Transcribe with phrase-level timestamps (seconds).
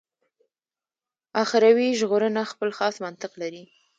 [1.43, 3.63] اخروي ژغورنه خپل خاص منطق لري.